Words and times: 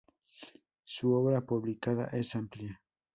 Su 0.83 1.13
obra 1.13 1.41
publicada 1.41 2.05
es 2.05 2.35
amplia. 2.35 2.81